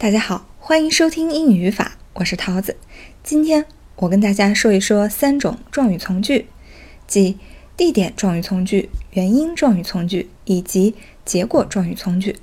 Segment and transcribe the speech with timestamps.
[0.00, 2.76] 大家好，欢迎收听英语语法，我是桃子。
[3.24, 3.66] 今天
[3.96, 6.46] 我跟大家说一说三种状语从句，
[7.08, 7.36] 即
[7.76, 12.36] 地点状语从句、原因状语从句以及结果状语从句。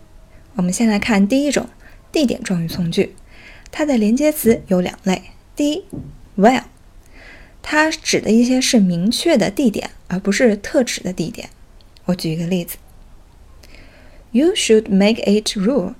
[0.58, 1.70] 我们先来看第一种
[2.12, 3.16] 地点状语从句，
[3.72, 5.22] 它的连接词有两类。
[5.56, 5.86] 第一
[6.38, 6.64] ，where，
[7.62, 11.50] 它指的一些是明确的地点，而不是特指的地点。
[12.08, 12.76] 我举一个例子
[14.32, 15.94] ：You should make it rule。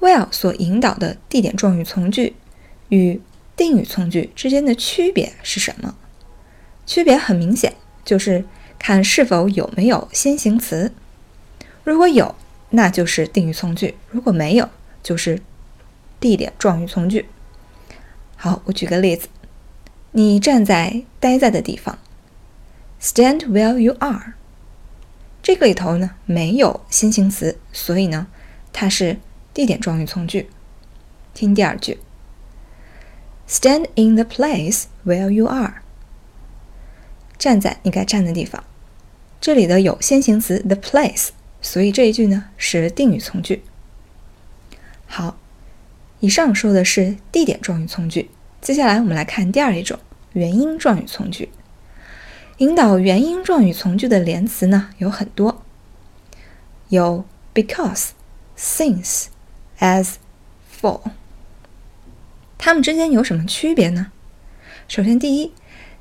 [0.00, 2.36] ，where 所引导的地点状语从句
[2.88, 3.20] 与
[3.60, 5.94] 定语从句之间的区别是什么？
[6.86, 7.74] 区别很明显，
[8.06, 8.46] 就是
[8.78, 10.94] 看是否有没有先行词。
[11.84, 12.34] 如果有，
[12.70, 14.70] 那就是定语从句；如果没有，
[15.02, 15.42] 就是
[16.18, 17.26] 地点状语从句。
[18.34, 19.28] 好，我举个例子：
[20.12, 21.98] 你站在待在的地方
[22.98, 24.32] ，stand where you are。
[25.42, 28.28] 这个里头呢没有先行词，所以呢
[28.72, 29.18] 它是
[29.52, 30.48] 地点状语从句。
[31.34, 31.98] 听第二句。
[33.50, 35.82] Stand in the place where you are。
[37.36, 38.62] 站在你该站的地方。
[39.40, 43.64] 这里的有先行词 the place，所以这一句呢是定语从句。
[45.06, 45.36] 好，
[46.20, 48.30] 以上说的是地点状语从句。
[48.60, 49.98] 接下来我们来看第二一种
[50.34, 51.48] 原因状语从句。
[52.58, 55.62] 引导原因状语从句的连词呢有很多，
[56.90, 58.10] 有 because、
[58.56, 59.26] since、
[59.80, 60.14] as、
[60.80, 61.00] for。
[62.62, 64.12] 它们之间有什么区别呢？
[64.86, 65.50] 首先，第一，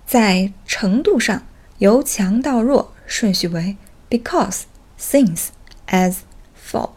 [0.06, 1.48] 在程度上
[1.78, 3.78] 由强到弱，顺序为
[4.10, 4.64] because、
[5.00, 5.48] since、
[5.88, 6.18] as、
[6.62, 6.90] for。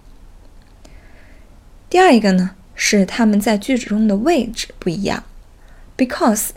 [1.88, 5.22] 第二一个呢，是它们在句子中的位置不一样。
[5.96, 6.48] because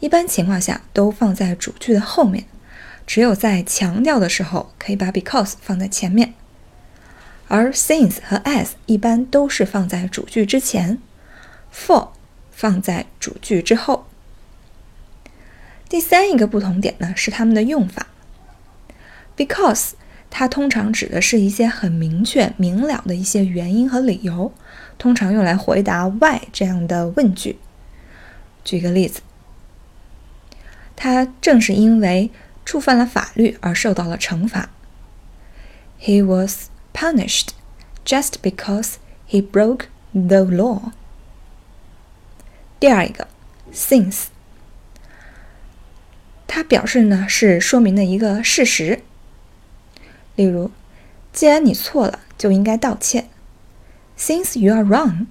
[0.00, 2.46] 一般情况下都放在主句的后面，
[3.06, 6.32] 只有在强调的时候可以把 because 放在前面，
[7.48, 10.98] 而 since 和 as 一般都是放在主句之前
[11.70, 12.08] ，for。
[12.54, 14.06] 放在主句之后。
[15.88, 18.06] 第三一个不同点呢是它们的用法。
[19.36, 19.92] Because
[20.30, 24.52] 它通常指的是一些很明确明了的一些原因和理由，
[24.98, 27.58] 通常用来回答 Why 这样的问句。
[28.64, 29.20] 举个例子，
[30.96, 32.30] 他正是因为
[32.64, 34.70] 触犯了法律而受到了惩罚。
[36.00, 37.48] He was punished
[38.04, 38.94] just because
[39.28, 40.92] he broke the law.
[42.84, 43.28] 第二一个
[43.72, 44.24] ，since，
[46.46, 49.00] 它表示呢是说明的一个事实。
[50.36, 50.70] 例如，
[51.32, 53.30] 既然你错了，就应该道歉。
[54.18, 55.28] Since you are wrong,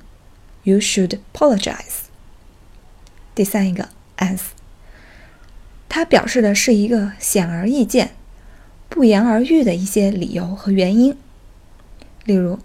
[0.63, 2.07] you should apologize。
[3.35, 4.39] 第三一个，as，
[5.87, 8.15] 它表示的是一个显而易见、
[8.89, 11.15] 不言而喻的一些理由和原因。
[12.25, 12.57] 例如，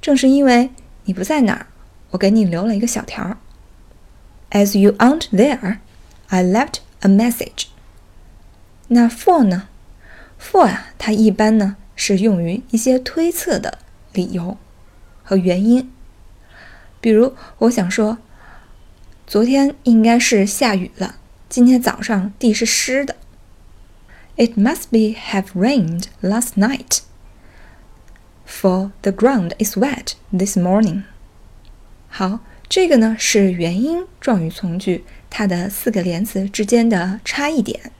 [0.00, 0.70] 正是因为
[1.06, 1.66] 你不在哪儿，
[2.10, 3.36] 我给你留了一个小条儿。
[4.51, 5.79] As you aren't there,
[6.29, 7.67] I left a message.
[8.87, 9.67] 那 for 呢？
[10.39, 13.79] for 啊，它一般呢是用于一些推测的
[14.13, 14.57] 理由
[15.23, 15.91] 和原因。
[17.01, 18.17] 比如，我想说，
[19.27, 21.15] 昨天应该是下雨了，
[21.49, 23.15] 今天早上地是湿的。
[24.37, 26.99] It must be have rained last night,
[28.45, 31.03] for the ground is wet this morning.
[32.10, 32.40] 好。
[32.68, 37.90] 这个呢是原因状语从句它的四个连词之间的差异点。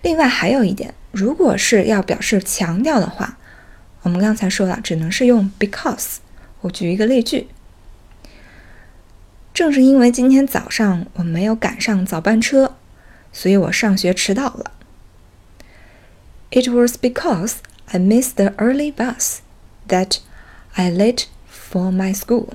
[0.00, 3.36] 另外还有一点，如果是要表示强调的话，
[4.02, 6.18] 我们刚才说了，只能是用 because。
[6.60, 7.48] 我举一个例句：
[9.52, 12.76] 正是因为今天早上我没有赶上早班车，
[13.32, 14.70] 所以我上学迟到了。
[16.52, 17.54] It was because
[17.86, 19.38] I missed the early bus
[19.88, 20.18] that
[20.74, 22.50] I late for my school.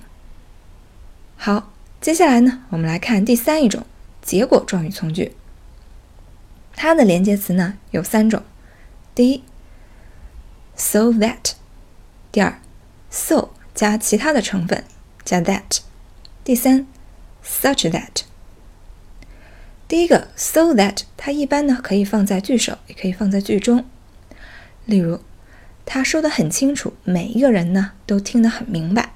[1.41, 1.71] 好，
[2.01, 3.85] 接下来呢，我们来看第三一种
[4.21, 5.37] 结果状语从句。
[6.75, 8.43] 它的连接词呢有三种：
[9.15, 9.41] 第一
[10.75, 11.53] ，so that；
[12.29, 12.59] 第二
[13.09, 14.83] ，so 加其他的成分
[15.23, 15.79] 加 that；
[16.43, 16.85] 第三
[17.41, 18.23] ，such that。
[19.87, 23.85] 第一个 so that 它一般呢可以放在句首，也可以放在句中。
[24.83, 25.21] 例如，
[25.85, 29.13] 他说的很清楚，每一个人呢都听得很明白。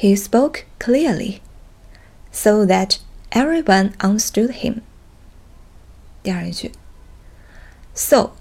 [0.00, 1.40] He spoke clearly,
[2.30, 2.98] so that
[3.30, 4.82] everyone understood him.
[6.22, 6.72] 第二句，
[7.94, 8.32] so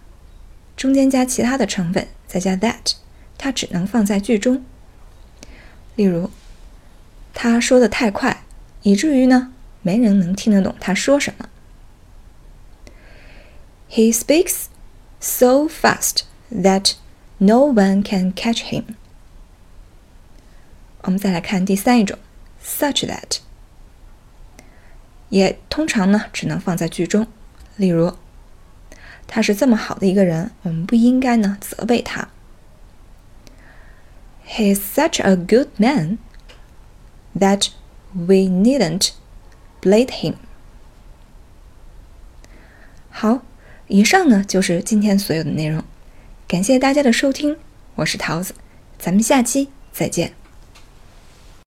[0.75, 2.93] 中间加其他的成分，再加 that，
[3.37, 4.63] 它只能放在句中。
[5.95, 6.29] 例如，
[7.33, 8.43] 他说的太快，
[8.83, 9.51] 以至于呢。
[9.81, 11.47] 没人能听得懂他说什么。
[13.87, 14.65] He speaks
[15.19, 16.21] so fast
[16.51, 16.93] that
[17.37, 18.95] no one can catch him。
[21.02, 22.18] 我们再来看第三一种
[22.62, 23.38] ，such that，
[25.30, 27.26] 也通常呢只能放在句中。
[27.76, 28.14] 例如，
[29.26, 32.28] 他是这么好的一个人，我们不应该呢责备他。
[34.46, 36.18] He is such a good man
[37.38, 37.68] that
[38.12, 39.10] we needn't
[39.80, 40.34] blame him。
[43.08, 43.42] 好，
[43.86, 45.82] 以上呢就是今天所有的内容，
[46.46, 47.56] 感谢大家的收听，
[47.94, 48.54] 我是桃子，
[48.98, 50.39] 咱们下期再见。